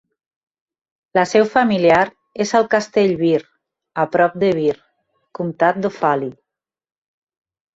La 1.17 1.25
seu 1.31 1.43
familiar 1.55 1.99
és 2.45 2.53
al 2.59 2.65
castell 2.73 3.13
Birr, 3.21 3.45
a 4.05 4.09
prop 4.17 4.41
de 4.45 4.51
Birr, 4.61 4.81
comtat 5.41 5.79
d'Offaly. 5.85 6.33